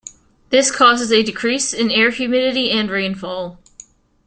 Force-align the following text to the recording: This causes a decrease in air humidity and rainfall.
This 0.49 0.75
causes 0.75 1.11
a 1.11 1.21
decrease 1.21 1.73
in 1.73 1.91
air 1.91 2.09
humidity 2.09 2.71
and 2.71 2.89
rainfall. 2.89 3.59